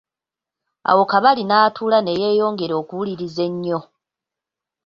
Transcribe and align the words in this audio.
Awo 0.89 1.03
Kabali 1.11 1.43
n'atuula 1.45 1.99
ne 2.01 2.13
yeyongera 2.23 2.73
okuwuliriza 2.81 3.41
ennyo. 3.49 3.79